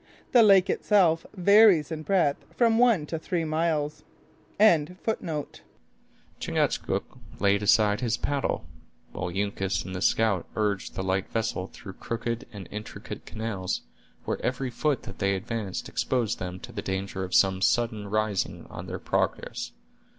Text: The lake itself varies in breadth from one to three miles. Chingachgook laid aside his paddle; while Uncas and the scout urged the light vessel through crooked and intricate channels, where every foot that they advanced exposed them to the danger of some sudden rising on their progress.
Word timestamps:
The 0.31 0.41
lake 0.41 0.67
itself 0.67 1.27
varies 1.35 1.91
in 1.91 2.01
breadth 2.01 2.43
from 2.57 2.79
one 2.79 3.05
to 3.05 3.19
three 3.19 3.45
miles. 3.45 4.03
Chingachgook 4.59 5.61
laid 7.39 7.61
aside 7.61 8.01
his 8.01 8.17
paddle; 8.17 8.65
while 9.11 9.29
Uncas 9.31 9.85
and 9.85 9.95
the 9.95 10.01
scout 10.01 10.47
urged 10.55 10.95
the 10.95 11.03
light 11.03 11.29
vessel 11.29 11.67
through 11.71 11.93
crooked 11.93 12.47
and 12.51 12.67
intricate 12.71 13.27
channels, 13.27 13.81
where 14.25 14.43
every 14.43 14.71
foot 14.71 15.03
that 15.03 15.19
they 15.19 15.35
advanced 15.35 15.87
exposed 15.87 16.39
them 16.39 16.59
to 16.61 16.71
the 16.71 16.81
danger 16.81 17.23
of 17.23 17.35
some 17.35 17.61
sudden 17.61 18.07
rising 18.09 18.65
on 18.71 18.87
their 18.87 18.97
progress. 18.97 19.71